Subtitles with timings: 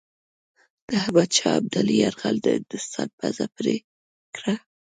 [0.87, 3.75] د احمدشاه ابدالي یرغل د هندوستان پزه پرې
[4.35, 4.53] کړه.